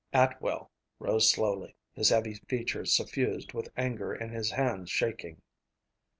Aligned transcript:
Atwell 0.13 0.71
rose 0.97 1.29
slowly, 1.31 1.75
his 1.93 2.09
heavy 2.09 2.33
features 2.33 2.97
suffused 2.97 3.53
with 3.53 3.69
anger 3.77 4.13
and 4.13 4.33
his 4.33 4.49
hands 4.49 4.89
shaking. 4.89 5.43